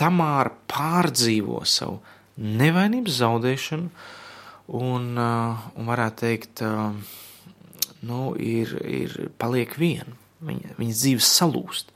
[0.00, 2.00] Tamāra pārdzīvo savu
[2.36, 3.90] nevainības zaudēšanu
[4.74, 6.64] un, un varētu teikt,
[8.08, 10.18] nu, ir, ir paliek viena.
[10.44, 11.92] Viņa, viņas dzīves salūst.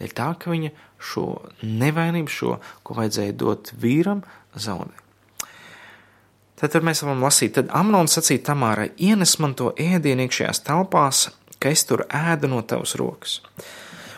[0.00, 0.70] Dēļ tā, ka viņa
[1.10, 1.26] šo
[1.64, 4.22] nevainību, šo, ko vajadzēja dot vīram,
[4.54, 4.94] zaudē.
[6.60, 11.26] Tad, tad mēs varam lasīt, tad Amnons sacīja Tamārai, ienes man to ēdienu iekšējās telpās,
[11.60, 13.38] ka es tur ēdu no tavas rokas.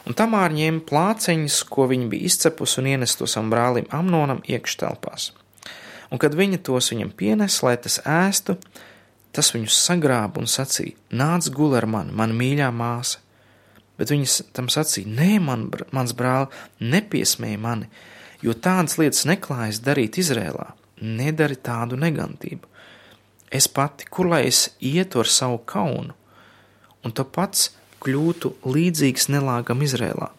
[0.02, 5.30] Un Tamāra ņēma plāceņus, ko viņa bija izcepusi, un ienes to savam brālim Amnonam iekštelpās.
[6.12, 8.56] Un kad viņa tos viņam pienes, lai tas ēstu,
[9.32, 13.22] tas viņus sagrāba un sacīja: Nāc, gulē ar mani, mana mīļā māsa.
[13.96, 16.50] Bet viņas tam sacīja: Nē, man, mans brāl,
[16.82, 17.88] nepiesmēja mani,
[18.42, 20.72] jo tādas lietas neklājas darīt Izrēlā.
[21.02, 22.68] Nedari tādu negantību.
[23.52, 26.14] Es pati, kur lai es ietu ar savu kaunu,
[27.04, 27.70] un tu pats
[28.02, 30.30] kļūtu līdzīgs nelāgam Izrēlā.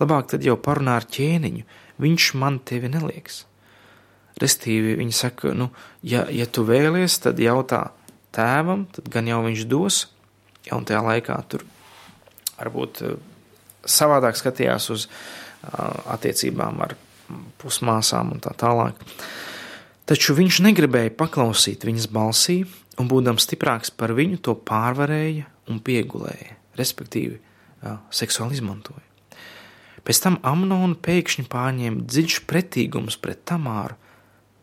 [0.00, 1.64] Labāk tad jau parunā ar ķēniņu,
[2.02, 3.44] viņš man tevi nelieks.
[4.36, 5.70] Restīvi viņi saka, nu,
[6.04, 7.86] ja, ja tu vēlies, tad jautā
[8.36, 10.02] tēvam, tad gan jau viņš dos,
[10.68, 11.64] jau tajā laikā tur
[12.58, 13.16] varbūt eh,
[13.86, 15.08] savādāk skatījās uz
[15.66, 16.94] attiecībām ar
[17.60, 18.98] pusmāsām un tā tālāk.
[20.06, 22.60] Taču viņš negribēja paklausīt viņas balsī,
[23.00, 27.40] un būdams stiprāks par viņu, to pārvarēja un piegulēja, respektīvi,
[28.14, 29.04] seksuāli izmantoja.
[30.06, 33.96] Pēc tam Amnona pēkšņi pārņēma dziļš pretīgums pret Tamāru,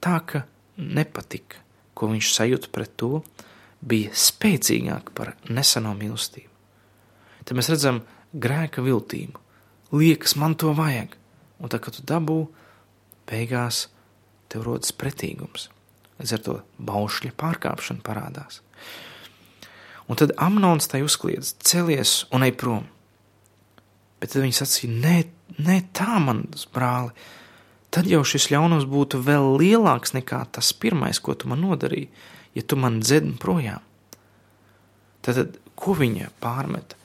[0.03, 0.45] tā ka
[0.77, 1.59] nepatika,
[1.93, 3.19] ko viņš sajūta pret to,
[3.83, 6.49] bija spēcīgāk par neseno mīlestību.
[7.43, 9.41] Tad mēs redzam grēka viltību.
[9.93, 11.17] Liekas, man to vajag,
[11.59, 12.39] un tā, kad tu dabū,
[13.29, 13.87] beigās
[14.49, 15.67] tev rodas pretīgums.
[16.21, 18.61] Līdz ar to baušļa pārkāpšana parādās.
[20.11, 22.83] Un tad Amnons tai uzkliedz, celies un ej prom.
[24.19, 25.15] Bet tad viņi sacīja, nē,
[25.63, 27.13] nē, tā manas brāli.
[27.93, 32.09] Tad jau šis ļaunums būtu vēl lielāks nekā tas pirmais, ko tu man nodarīji,
[32.57, 33.83] ja tu man dzedni projām.
[35.23, 36.97] Tad, tad ko viņa pārmeta?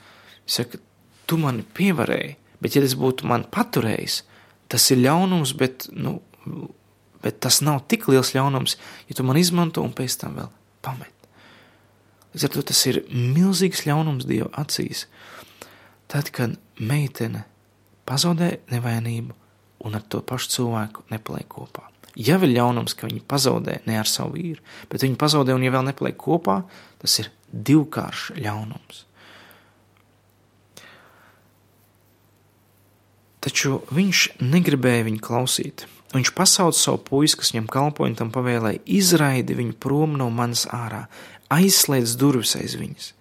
[0.47, 0.81] Viņa saka,
[1.29, 4.23] tu mani pievarēji, bet ja tas būtu man paturējis,
[4.73, 6.17] tas ir ļaunums, bet, nu,
[7.23, 8.79] bet tas nav tik liels ļaunums,
[9.11, 10.51] ja tu man izmanto un pēc tam vēl
[10.87, 11.18] pamet.
[12.39, 15.09] Līdz ar to tas ir milzīgs ļaunums Dieva acīs.
[16.07, 17.41] Tad, kad meitene
[18.07, 19.35] pazaudē nevainību
[19.83, 21.83] un ar to pašu cilvēku nepaliek kopā.
[22.15, 25.75] Ja ir ļaunums, ka viņi pazaudē ne ar savu vīru, bet viņi pazaudē un ja
[25.75, 26.61] vēl nepaliek kopā,
[27.03, 29.03] tas ir divkāršs ļaunums.
[33.43, 35.89] Taču viņš negribēja viņu klausīt.
[36.15, 40.65] Viņš pasauca savu puisi, kas viņam kalpoja, un tam pavēlēja: izraidi viņu prom no manas
[40.73, 41.03] ārā,
[41.55, 43.13] aizslēdz durvis aiz viņas.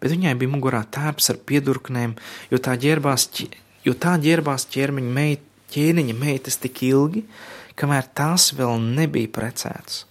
[0.00, 2.16] Bet viņai bija mugurā tērps ar piedurknēm,
[2.52, 3.28] jo tā ģērbās,
[3.84, 7.24] jo tā ģērbās ķermeņa meit, ķēniņa meitas tik ilgi,
[7.78, 10.06] kamēr tās vēl nebija precētas.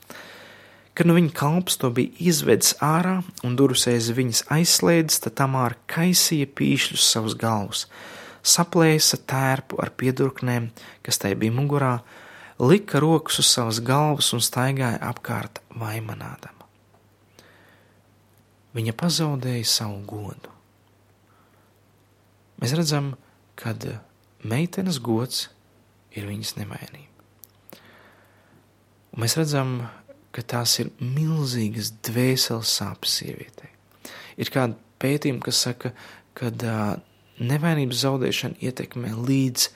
[0.94, 5.78] Kad nu viņa kalps to bija izvedis ārā un durvis aiz viņas aizslēdzis, tad Tamāra
[5.88, 7.86] kaisīja pīšļus savus galvas,
[8.44, 10.70] saplēsa tērpu ar piedurknēm,
[11.06, 11.96] kas tai bija mugurā,
[12.60, 16.59] lika rokas uz savas galvas un staigāja apkārt vaimanādama.
[18.78, 20.52] Viņa pazaudēja savu godu.
[22.60, 23.14] Mēs redzam,
[23.58, 23.74] ka
[24.44, 25.48] meitenes gods
[26.16, 27.26] ir viņas nevainība.
[29.14, 29.88] Un mēs redzam,
[30.36, 33.72] ka tās ir milzīgas dvēseles sāpes sievietei.
[34.38, 35.94] Ir kāda pētījuma, kas saka,
[36.38, 36.52] ka
[37.40, 39.70] nevainības zaudēšana ietekmē līdz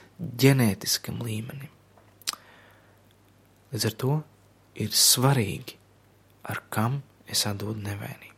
[0.43, 1.71] ģenētiskam līmenim.
[3.73, 4.19] Līdz ar to
[4.77, 5.79] ir svarīgi,
[6.45, 8.33] ar kam es atdodu nevainību.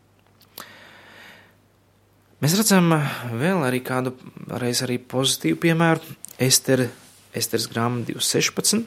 [2.44, 2.92] Mēs redzam
[3.40, 4.16] vēl arī kādu
[4.60, 6.16] reiz arī pozitīvu piemēru.
[6.42, 6.90] Ester,
[7.36, 8.84] Esteras grāmata 216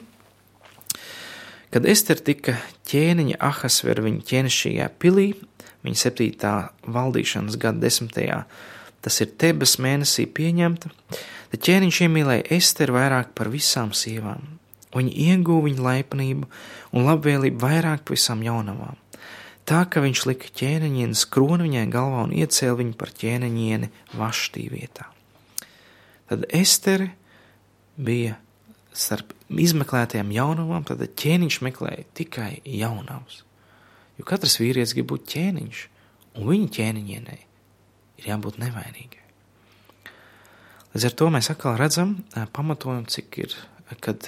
[1.69, 2.55] Kad Ester tika
[2.89, 5.27] ķēniņa Ahasver viņa ķēnišķīgajā pilī,
[5.85, 6.53] viņa septītā
[6.89, 8.39] valdīšanas gada desmitajā,
[9.05, 10.89] tas ir Tebas mēnesī pieņemta,
[11.51, 14.41] tad ķēniņš iemīlēja Esteru vairāk par visām sievām.
[14.97, 16.49] Viņa ieguva viņa laipnību
[16.97, 18.97] un labvēlību vairāk par visām jaunavām.
[19.69, 25.05] Tā, ka viņš lika ķēniņienes kroni viņai galvā un iecēla viņu par ķēniņieni vaštī vietā.
[26.29, 27.11] Tad Estere
[28.01, 28.39] bija
[28.97, 33.43] starp izmeklētajām jaunavām, tad ķēniņš meklēja tikai jaunavas.
[34.17, 35.85] Jo katrs vīrietis grib būt ķēniņš,
[36.39, 37.39] un viņa ķēniņienei
[38.19, 39.25] ir jābūt nevainīgai.
[40.95, 42.17] Līdz ar to mēs atkal redzam
[42.57, 43.53] pamatojumu, cik ir,
[44.01, 44.25] kad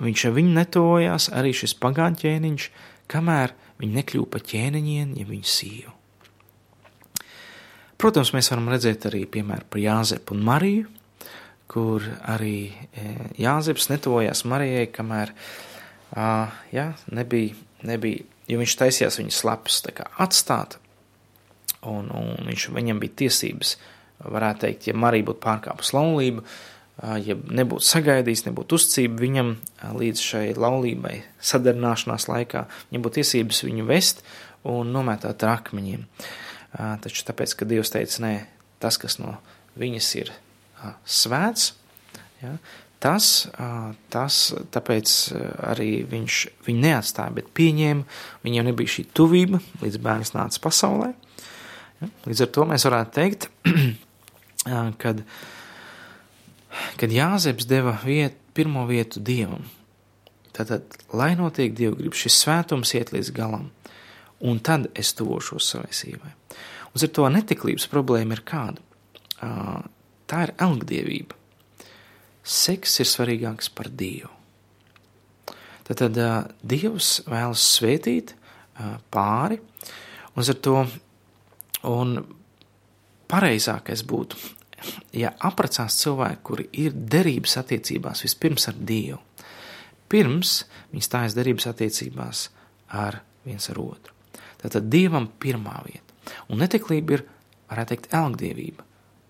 [0.00, 2.68] viņš ar viņu netojās, arī šis pagānu ķēniņš,
[3.12, 5.94] kamēr viņi nekļūpa par ķēniņieni, ja viņa sīvu.
[7.98, 10.90] Protams, mēs varam redzēt arī piemēru par Jāzepu un Mariju,
[11.68, 13.08] kur arī e,
[13.42, 15.34] Jāzeps netojās Marijai, kamēr
[16.72, 19.82] jā, nebija, nebija, jo viņš taisījās viņu slepus
[20.16, 20.78] atstāt,
[21.82, 23.76] un, un viņš, viņam bija tiesības,
[24.24, 26.46] varētu teikt, ja Marija būtu pārkāpus laulību,
[26.98, 29.54] ja nebūtu sagaidījis, nebūtu uzcība viņam
[29.98, 34.24] līdz šai laulībai sadarināšanās laikā, viņam būtu tiesības viņu vest
[34.68, 36.04] un nomētāt ar akmeņiem.
[37.04, 38.34] Taču tāpēc, ka Dievs teica, nē,
[38.82, 39.36] tas, kas no
[39.78, 40.32] viņas ir
[41.08, 41.72] svēts.
[42.42, 42.52] Ja,
[43.02, 43.48] tas,
[44.14, 44.40] tas,
[44.74, 45.14] tāpēc
[45.70, 51.12] arī viņš viņu neatstāja, bet pieņēma, viņam nebija šī tuvība, līdz bērns nāca pasaulē.
[51.98, 53.48] Ja, līdz ar to mēs varētu teikt,
[55.02, 55.24] kad,
[57.00, 59.66] kad Jāzeps deva viet, pirmo vietu Dievam,
[60.56, 60.72] tad,
[61.14, 63.68] lai notiek Dieva grib, šis svētums iet līdz galam,
[64.38, 66.32] un tad es tuvošos savai sīvai.
[66.88, 68.82] Un ar to netiklības problēma ir kāda?
[70.28, 71.36] Tā ir elgdievība.
[72.42, 74.30] Seks ir svarīgāks par Dievu.
[75.88, 78.34] Tad, tad uh, Dievs vēlas svētīt
[79.12, 79.58] pāri,
[80.36, 80.76] un ar to
[81.88, 82.12] un
[83.28, 84.38] pareizākais būtu,
[85.12, 89.20] ja apprecās cilvēki, kuri ir derības attiecībās vispirms ar Dievu,
[90.08, 90.60] pirms
[90.92, 92.44] viņi stājas derības attiecībās
[92.96, 94.14] ar viens ar otru.
[94.58, 96.04] Tātad Dievam pirmā vieta.
[96.50, 97.24] Un neteklība ir,
[97.70, 98.84] varētu teikt, elgdievība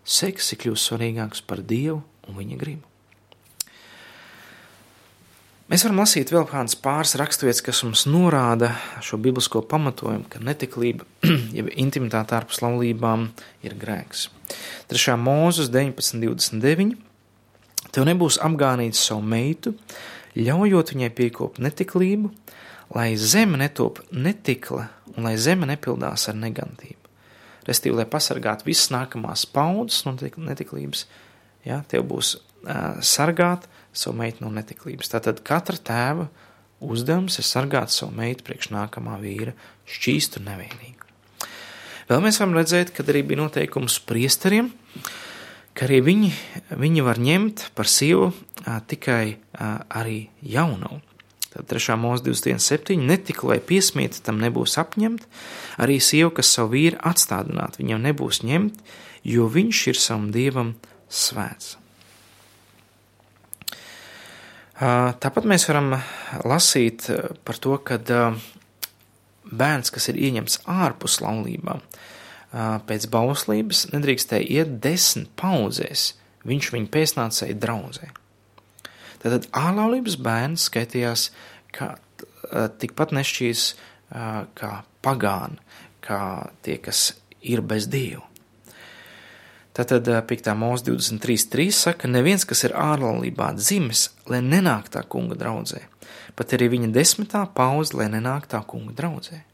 [0.08, 2.86] seks ir kļuvis svarīgāks par Dievu un viņa gribu.
[5.68, 8.70] Mēs varam lasīt vēl kādas pāris raksturvietas, kas mums norāda
[9.04, 11.04] šo biblisko pamatojumu, ka netiklība,
[11.58, 13.26] jeb intimitāte ārpus laulībām,
[13.66, 14.30] ir grēks.
[14.88, 15.16] 3.
[15.20, 16.96] mūzes 19.29.
[17.92, 19.74] Tev nebūs apgānīts savu meitu,
[20.40, 22.32] ļaujot viņai piekopt netiklību,
[22.96, 26.98] lai zeme netop netikla un lai zeme nepildās ar negantību
[27.68, 31.04] restīvi, lai pasargātu visas nākamās paudzes no netiklības,
[31.68, 35.10] ja, tev būs uh, sargāt savu meitu no netiklības.
[35.14, 36.28] Tātad katra tēva
[36.84, 39.54] uzdevums ir sargāt savu meitu priekš nākamā vīra
[39.88, 41.08] šķīstu nevienīgu.
[42.08, 44.70] Vēl mēs varam redzēt, ka arī bija noteikums priesteriem,
[45.76, 46.30] ka arī viņi,
[46.80, 48.30] viņi var ņemt par sievu
[48.64, 51.02] a, tikai a, arī jaunavu.
[51.48, 51.96] Tad 3.
[52.00, 52.96] mūzika 21.7.
[53.08, 55.24] netika, lai piesmieta tam nebūs apņemt,
[55.80, 58.82] arī sieva, kas savu vīru atstādināt, viņam nebūs ņemt,
[59.24, 60.74] jo viņš ir savam dievam
[61.08, 61.77] svēts.
[64.78, 65.96] Tāpat mēs varam
[66.46, 67.08] lasīt
[67.42, 67.98] par to, ka
[69.48, 71.82] bērns, kas ir ieņemts ārpus laulībām,
[72.86, 76.12] pēc bauslības nedrīkstēja iet desmit paudzēs,
[76.46, 78.12] viņš viņu pēcnācēja draudzē.
[79.18, 81.26] Tātad ārlaulības bērns skaitījās
[81.74, 81.96] kā
[82.78, 83.64] tikpat nešķīs
[84.54, 85.58] kā pagāni,
[86.06, 86.22] kā
[86.62, 87.10] tie, kas
[87.42, 88.27] ir bez dievu.
[89.78, 90.48] Tātad 5.
[90.58, 95.84] mūzika 23.3 saka, neviens, kas ir ārlaulībā dzimis, lai nenāk tā kunga draudzē,
[96.34, 99.44] pat arī viņa desmitā pauze, lai nenāk tā kunga draudzē.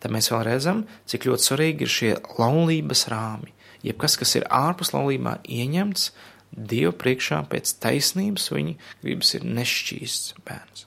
[0.00, 3.50] tad mēs vēl redzam, cik ļoti svarīgi ir šie laulības rāmi.
[3.82, 6.12] Jebkas, kas ir ārpus laulībā ieņemts,
[6.50, 10.86] Dieva priekšā pēc taisnības viņa gribas ir nešķīsts bērns.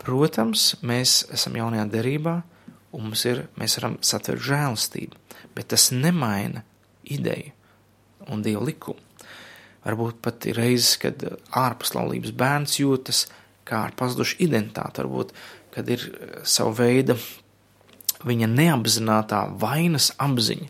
[0.00, 2.38] Protams, mēs esam jaunajā derībā,
[2.96, 5.20] un mums ir, mēs varam satvert žēlastību,
[5.54, 6.64] bet tas nemaina
[7.16, 7.52] ideju
[8.30, 9.00] un Dieva likumu.
[9.80, 11.22] Varbūt pat ir reizes, kad
[11.56, 13.24] ārpus laulības bērns jūtas
[13.68, 15.32] kā ar pazudušu identitāti, varbūt,
[15.74, 17.16] kad ir eh, sava veida
[18.26, 20.68] viņa neapzinātā vainas apziņa,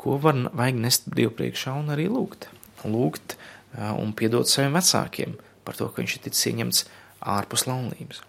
[0.00, 2.48] ko var, vajag nest Dievu priekšā un arī lūgt.
[2.88, 6.86] Lūgt eh, un piedot saviem vecākiem par to, ka viņš ir ticis ieņemts
[7.34, 8.24] ārpus laulības.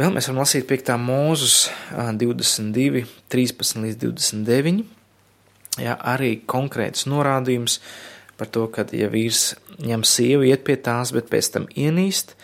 [0.00, 0.94] Vēl mēs varam lasīt 5.
[0.98, 1.56] mūzus
[1.92, 4.86] 22, 13 līdz 29.
[5.80, 7.78] Jā, arī konkrēts norādījums
[8.36, 12.34] par to, ka, ja vīrs ņem sievu, iet pie tās, bet pēc tam ienīst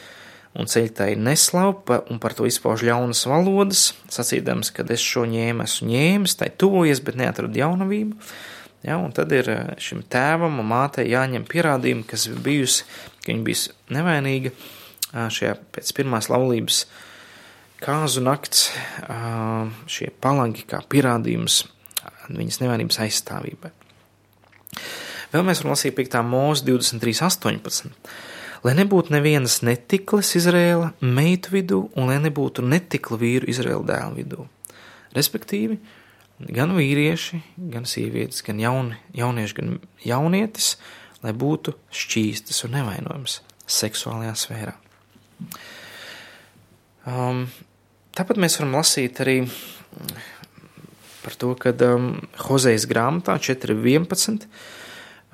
[0.59, 5.67] un ceļ tai neslaupa un par to izpauž ļaunas valodas, sacīdams, ka es šo ņēmu,
[5.69, 8.17] esmu ņēmis, tai tuvojies, bet neatradu jaunavību.
[8.87, 9.51] Ja, un tad ir
[9.83, 12.87] šim tēvam un mātei jāņem pierādījumi, kas bijusi,
[13.21, 14.55] ka viņa bijusi nevainīga
[15.13, 16.85] šajā pēc pirmās laulības
[17.83, 18.69] kāzu nakts,
[19.91, 21.65] šie palangi kā pierādījums
[22.29, 23.71] viņas nevainības aizstāvībai.
[25.33, 26.19] Vēl mēs varam lasīt 5.
[26.25, 27.93] mūzika 23.18.
[28.65, 34.47] Lai nebūtu nevienas netikles Izrēla meitu vidū, un lai nebūtu netikla vīru Izrēla dēlu vidū.
[35.15, 35.79] Respektīvi,
[36.55, 40.73] gan vīrieši, gan sievietes, gan jauni, jaunieši, gan jaunietis,
[41.23, 44.75] lai būtu šķīstas un nevainojams seksuālajā sfērā.
[47.09, 47.47] Um,
[48.17, 49.41] tāpat mēs varam lasīt arī
[51.29, 52.15] par to, ka um,
[52.49, 54.47] Hozejas grāmatā 4.11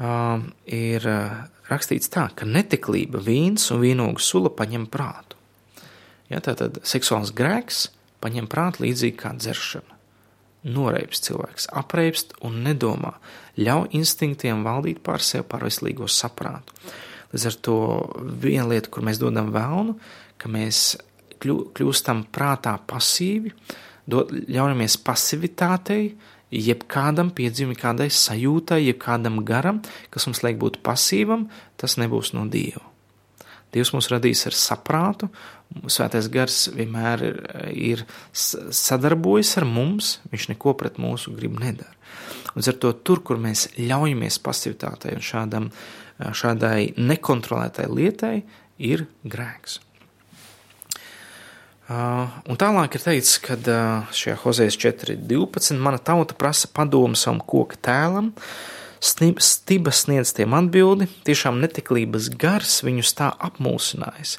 [0.02, 5.38] uh, ir uh, rakstīts tā, ka netiklība, vīns un vīnogu sula paņem prātu.
[6.33, 7.87] Ja, tātad seksuāls grēks
[8.24, 9.94] paņem prātu līdzīgi kā dzeršana.
[10.74, 13.12] Noreips cilvēks, apreipst un nedomā,
[13.61, 16.74] ļauj instinktiem valdīt pār sevi par veselīgo saprātu.
[17.35, 17.78] Līdz ar to
[18.42, 19.94] viena lieta, kur mēs dodam vēlnu,
[20.40, 20.94] ka mēs
[21.44, 23.52] kļūstam prātā pasīvi,
[24.10, 26.14] ļaujamies pasivitātei,
[26.54, 29.80] jebkādam piedzīvumam, kādai sajūtai, jebkādam garam,
[30.14, 31.48] kas mums liek būt pasīvam,
[31.80, 32.84] tas nebūs no Dieva.
[33.74, 35.30] Dievs mūs radīs ar saprātu,
[35.90, 37.38] Svētais gars vienmēr ir,
[37.74, 41.90] ir sadarbojas ar mums, viņš neko pret mūsu gribu nedara.
[42.54, 45.66] Līdz ar to tur, kur mēs ļaujamies pasivitātei un šādam,
[46.20, 48.36] šādai nekontrolētai lietai,
[48.78, 49.80] ir grēks.
[51.84, 53.58] Un tālāk ir teikts, ka
[54.08, 55.76] šajā Hozejas 4.12.
[55.76, 58.30] mana tauta prasa padomu savam koka tēlam,
[59.04, 64.38] stiba sniedz tiem atbildi, tiešām netiklības gars viņus tā apmulsinājis,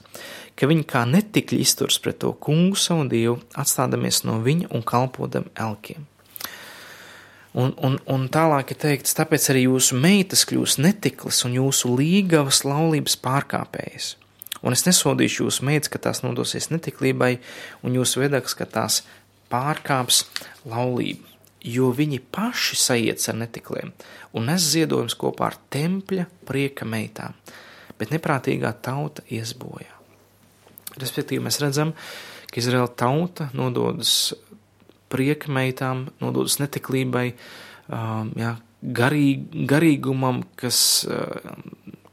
[0.58, 5.46] ka viņi kā netikļi izturs pret to kungu savu dievu, atstādamies no viņa un kalpodam
[5.54, 6.10] elkiem.
[7.56, 12.66] Un, un, un tālāk ir teikts, tāpēc arī jūsu meitas kļūs netiklas un jūsu līgavas
[12.66, 14.16] laulības pārkāpējas
[14.66, 17.38] un es nesodīšu jūsu meitas, ka tās nodosies netiklībai,
[17.86, 19.04] un jūsu vedaks, ka tās
[19.54, 20.26] pārkāps
[20.68, 21.26] laulību,
[21.66, 23.94] jo viņi paši sajiet ar netikliem
[24.36, 27.36] un nes ziedojums kopā ar tempļa prieka meitām,
[28.00, 29.94] bet neprātīgā tauta iesbojā.
[31.00, 31.94] Respektīvi, mēs redzam,
[32.52, 34.34] ka Izraela tauta nododas
[35.12, 37.30] prieka meitām, nododas netiklībai,
[37.88, 38.56] um, jā,
[38.96, 40.80] garīg, garīgumam, kas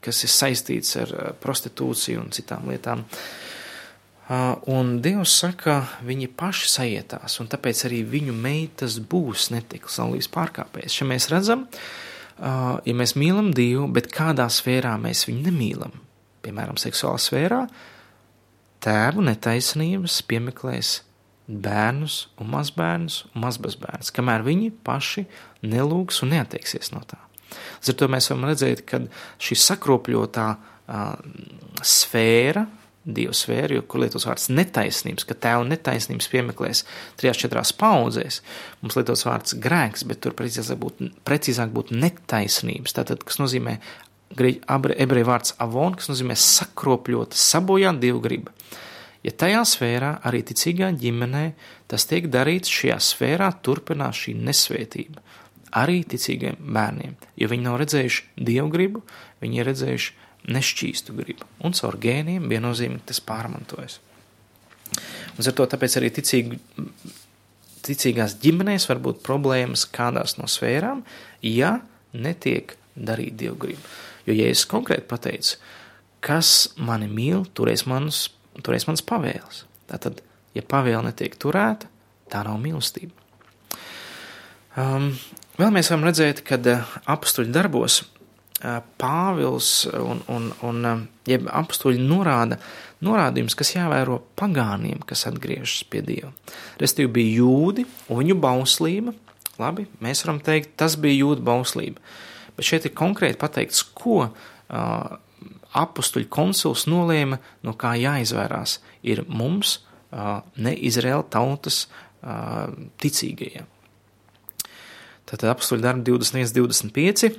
[0.03, 1.13] kas ir saistīts ar
[1.43, 3.05] prostitūciju un citām lietām.
[4.73, 10.95] Un Dievs saka, viņi paši sajietās, un tāpēc arī viņu meitas būs netiklas laulības pārkāpējas.
[10.97, 11.67] Šeit mēs redzam,
[12.41, 15.97] ja mēs mīlam Dievu, bet kādā sfērā mēs viņu nemīlam,
[16.47, 17.63] piemēram, seksuālā sfērā,
[18.83, 20.95] tēvu netaisnības piemeklēs
[21.47, 25.27] bērnus un mazbērnus un mazbērnus, kamēr viņi paši
[25.67, 27.19] nelūgs un neatteiksies no tā.
[27.83, 29.03] Līdz ar to mēs varam redzēt, ka
[29.43, 30.47] šī sakropļotā
[31.83, 32.69] sfēra,
[33.03, 36.85] Dieva sfēra, jo, kur lietots vārds netaisnības, ka tēva netaisnības piemeklēs
[37.19, 38.39] trijās, četrās paudzēs,
[38.79, 43.75] mums lietots vārds grēks, bet tur precīzāk būtu, precīzāk būtu netaisnības, tātad, kas nozīmē
[44.39, 48.55] ebreju vārds avon, kas nozīmē sakropļota, sabojāt dievu gribu.
[49.27, 51.45] Ja tajā sfērā, arī ticīgā ģimenē,
[51.91, 55.27] tas tiek darīts, šajā sfērā turpinās šī nesvētība
[55.79, 59.03] arī ticīgiem bērniem, jo viņi nav redzējuši dievu gribu,
[59.43, 60.15] viņi ir redzējuši
[60.53, 64.01] nešķīstu gribu, un caur gēniem viennozīmīgi tas pārmantojas.
[65.39, 66.59] Un ar to tāpēc arī ticīgi,
[67.87, 71.05] ticīgās ģimenēs var būt problēmas kādās no sfērām,
[71.47, 71.79] ja
[72.13, 73.95] netiek darīt dievu gribu.
[74.27, 75.57] Jo, ja es konkrēti pateicu,
[76.23, 78.27] kas mani mīl, turēs manas,
[78.61, 79.65] turēs manas pavēles.
[79.91, 80.21] Tātad
[80.57, 81.89] ja pavēle netiek turēta,
[82.31, 83.17] tā nav mīlestība.
[84.77, 85.11] Um,
[85.63, 91.47] vēl mēs varam redzēt, ka uh, apstuļu darbos uh, Pāvils un, un, un uh, jeb
[91.51, 92.59] apstuļi norāda
[93.03, 96.31] norādījums, kas jāvēro pagāniem, kas atgriežas pie Dieva.
[96.83, 99.15] Restīvi bija jūdi un viņu bauslība.
[99.61, 102.03] Labi, mēs varam teikt, tas bija jūda bauslība.
[102.57, 105.19] Bet šeit ir konkrēti pateikts, ko uh,
[105.73, 109.81] apstuļu konsuls nolēma, no kā jāizvērās ir mums,
[110.13, 111.87] ne Izraēla tautas
[113.01, 113.72] ticīgajiem.
[115.33, 117.33] Tātad apstuļu darbi 21, 25,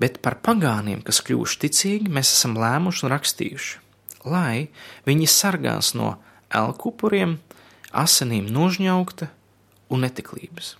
[0.00, 3.80] bet par pagāniem, kas kļuvuši ticīgi, mēs esam lēmuši un rakstījuši,
[4.32, 4.68] lai
[5.08, 6.16] viņi sargās no
[6.52, 7.36] elkupuriem,
[7.92, 9.28] asinīm nožņaukta
[9.92, 10.76] un netiklības.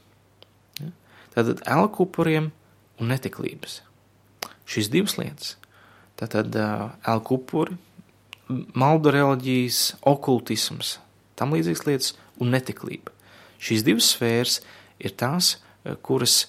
[1.33, 2.51] Tātad elkupuriem
[3.01, 3.83] un netiklības.
[4.68, 5.57] Šīs divas lietas
[6.22, 7.74] Tātad elku upuri,
[8.78, 11.01] maldu reliģijas, okultisms,
[11.35, 13.11] tam līdzīgas lietas un netiklība.
[13.62, 14.61] Šīs divas sfēras
[15.03, 15.57] ir tās,
[16.03, 16.47] kuras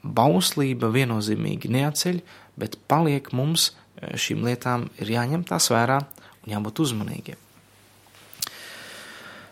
[0.00, 2.20] bauslība viennozīmīgi neatceļ,
[2.60, 3.70] bet paliek mums
[4.00, 7.40] šīm lietām ir jāņem tās vērā un jābūt uzmanīgiem.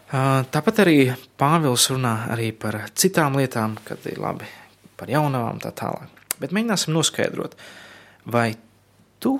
[0.08, 4.48] Tāpat arī Pāvils runā arī par citām lietām, kad ir labi
[4.96, 6.08] par jaunavām tā tālāk.
[6.40, 7.58] Bet mēģināsim noskaidrot,
[8.24, 8.54] vai
[9.20, 9.36] tu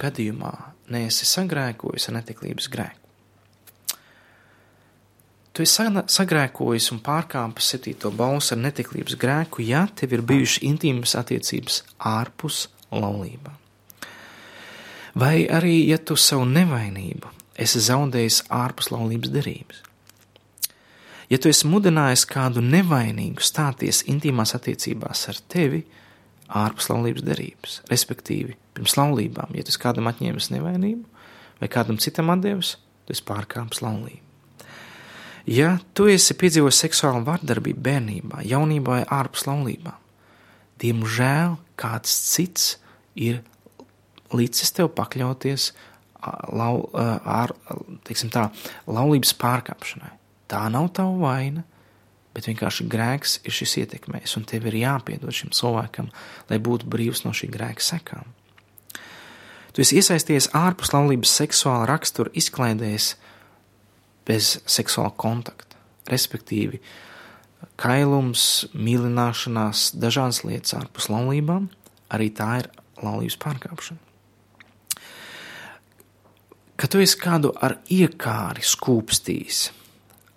[0.00, 0.54] gadījumā
[0.94, 2.99] neesi sagrēkojis ar netiklības grēku.
[5.50, 11.16] Tu esi sagrēkojis un pārkāpis septīto balsu ar netiklības grēku, ja tev ir bijušas intīmas
[11.18, 13.56] attiecības ārpus laulībā.
[15.18, 19.82] Vai arī, ja tu savu nevainību esi zaudējis ārpus laulības derības.
[21.30, 25.84] Ja tu esi mudinājis kādu nevainīgu stāties intīmās attiecībās ar tevi,
[26.62, 29.54] ārpus laulības derības, respektīvi pirms laulībām.
[29.54, 31.06] Ja tu kādam atņēmis nevainību
[31.60, 32.76] vai kādam citam atdevis,
[33.06, 34.29] tu esi pārkāpis laulību.
[35.48, 39.96] Ja tu esi piedzīvojis seksuālu vardarbību bērnībā, jaunībā ārpus laulībām,
[40.82, 42.74] diemžēl kāds cits
[43.16, 43.40] ir
[44.36, 45.70] licis tev pakļauties
[46.52, 47.54] lau, ar,
[48.04, 48.46] tā,
[48.86, 50.12] laulības pārkāpšanai.
[50.50, 51.64] Tā nav tava vaina,
[52.34, 56.10] bet vienkārši grēks ir šis ietekmējis, un tev ir jāpiedod šim cilvēkam,
[56.50, 58.28] lai būtu brīvs no šī grēka sekām.
[59.70, 63.14] Tu esi iesaistījies ārpus laulības seksuāla rakstura izklaidēs
[64.30, 65.78] bez seksuāla kontakta,
[66.10, 66.80] respektīvi
[67.80, 71.68] kailums, mīlināšanās, dažādas lietas ārpus laulībām,
[72.12, 72.70] arī tā ir
[73.00, 74.06] laulības pārkāpšana.
[76.80, 79.66] Kad tu esi kādu ar iekāri skūpstījis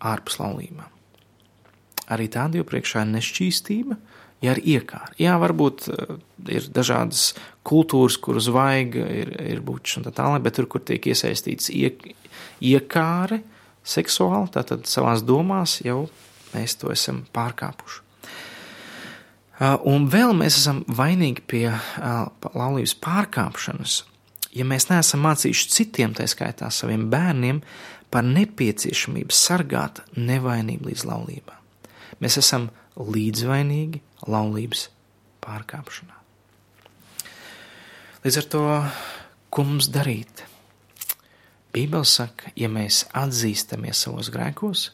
[0.04, 0.89] ārpus laulībām,
[2.12, 3.96] arī tāda jau priekšā ir nešķīstība,
[4.44, 5.14] ja ir iekāra.
[5.22, 6.18] Jā, varbūt uh,
[6.52, 7.30] ir dažādas
[7.64, 12.10] kultūras, kuras vajag, ir, ir bučs un tā tālāk, bet tur, kur tiek iesaistīts iek,
[12.60, 13.39] iekāre
[13.84, 16.08] seksuāli, tātad savās domās jau
[16.54, 18.02] mēs to esam pārkāpuši.
[19.54, 22.26] Uh, un vēl mēs esam vainīgi pie uh,
[22.56, 24.00] laulības pārkāpšanas,
[24.56, 27.62] ja mēs neesam mācījuši citiem, tā skaitā saviem bērniem,
[28.14, 31.56] par nepieciešamību sargāt nevainību līdz laulībā.
[32.22, 32.68] Mēs esam
[32.98, 34.88] līdzvainīgi laulības
[35.44, 36.20] pārkāpšanā.
[38.24, 38.66] Līdz ar to,
[39.54, 40.46] ko mums darīt?
[41.74, 44.92] Bībele saka, ja mēs atzīstamies savos grēkos,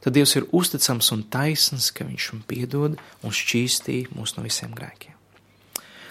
[0.00, 4.72] tad Dievs ir uzticams un taisns, ka Viņš mums piedod un šķīstī mūs no visiem
[4.76, 5.16] grēkiem.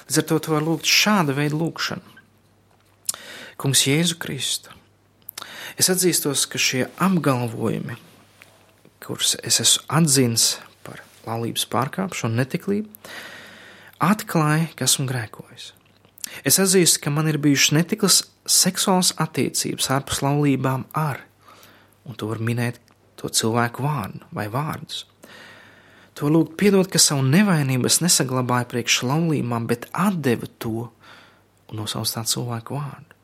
[0.09, 2.17] Līdz ar to tu vari lūgt šāda veida lūgšanu.
[3.59, 4.75] Kungs Jēzu Kristu,
[5.79, 7.97] es atzīstos, ka šie apgalvojumi,
[9.03, 10.53] kurus es esmu atzīts
[10.85, 12.87] par laulības pārkāpšanu, netiklību,
[14.03, 15.73] atklāja, ka esmu grēkojis.
[16.47, 18.19] Es atzīstu, ka man ir bijušas netiklas
[18.49, 21.23] seksuālas attiecības ārpus laulībām ar,
[22.05, 22.79] un to var minēt
[23.19, 25.05] to cilvēku vārdu vai vārdus.
[26.19, 30.89] To lūgt piedot, ka savu nevainību es nesaglabāju priekš laulībām, bet atdevu to
[31.69, 33.15] un nosaucu tā cilvēku vārdu.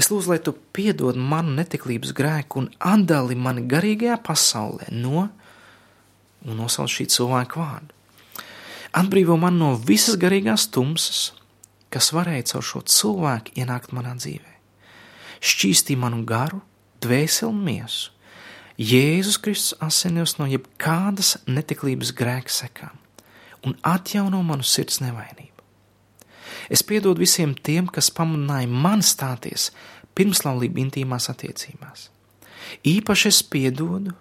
[0.00, 5.28] Es lūdzu, lai tu piedod manu netiklības grēku un atdali mani garīgajā pasaulē no,
[6.44, 7.92] un nosauc šī cilvēka vārdu.
[8.94, 11.32] Atbrīvo man no visas garīgās tumsas,
[11.94, 14.52] kas varēja caur šo cilvēku ienākt manā dzīvē.
[15.44, 16.60] Šķīstī manu garu,
[17.04, 18.10] dvēseli un miesu.
[18.74, 22.98] Jēzus Kristus asinos no jebkādas netiklības grēka sekām
[23.64, 25.62] un atjauno manu sirds nevainību.
[26.72, 29.70] Es piedodu visiem tiem, kas pamudināja man stāties
[30.18, 32.08] pirmslaulību intīmās attiecībās.
[32.84, 34.14] Īpaši es piedodu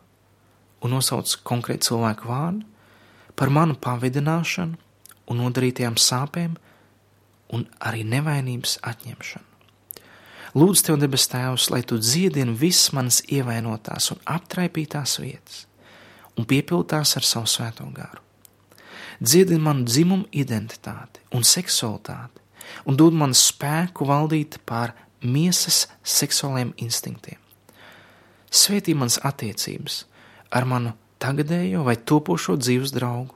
[0.84, 2.68] un nosaucu konkrētu cilvēku vārdu
[3.40, 4.78] par manu pavidināšanu
[5.32, 6.58] un nodarītajām sāpēm
[7.54, 9.50] un arī nevainības atņemšanu.
[10.54, 15.64] Lūdzu, Tev, debes Tēvs, lai Tu dziedini visas manas ievainotās un aptraipītās vietas
[16.38, 18.22] un piepildās ar savu svēto garu.
[19.22, 22.42] Dziedini manu dzimumu identitāti un seksualitāti
[22.90, 27.40] un dod man spēku valdīt pār miesas seksuāliem instinktiem.
[28.54, 30.04] Svētī manas attiecības
[30.54, 30.94] ar manu
[31.24, 33.34] tagadējo vai topošo dzīves draugu,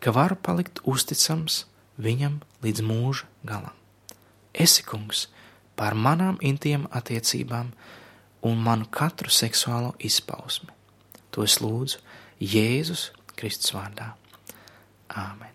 [0.00, 1.64] ka varu palikt uzticams
[2.00, 3.74] viņam līdz mūža galam.
[4.52, 5.26] Esi kungs
[5.76, 7.72] pār manām intīm attiecībām
[8.42, 10.70] un manu katru seksuālo izpausmi.
[11.32, 12.02] To es lūdzu
[12.42, 14.12] Jēzus Kristus vārdā.
[15.08, 15.52] Āmen.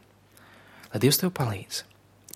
[0.91, 1.83] Lai Dievs tev palīdz,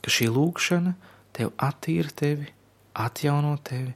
[0.01, 0.95] ka šī lūkšana
[1.37, 2.49] tev attīra tevi,
[2.97, 3.93] atjauno tevi,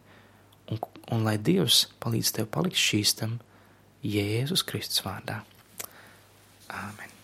[0.71, 0.79] un,
[1.11, 3.39] un lai Dievs palīdz tev palikt šīstam
[4.05, 5.41] Jēzus Kristus vārdā.
[6.69, 7.14] Āmen.